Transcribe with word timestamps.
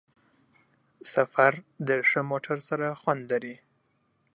سفر 1.13 1.53
د 1.87 1.89
ښه 2.09 2.21
موټر 2.31 2.57
سره 2.69 2.87
خوند 3.01 3.21
لري. 3.31 3.55